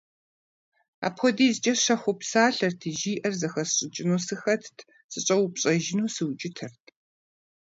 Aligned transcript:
АпхуэдизкӀэ 1.07 1.73
щэхуу 1.83 2.15
псалъэрти, 2.19 2.91
жиӏэр 2.99 3.33
зэхэсщӏыкӏыну 3.39 4.23
сыхэтт, 4.27 4.77
сыщӀэупщӀэжыну 5.11 6.11
сыукӏытэрт. 6.15 6.83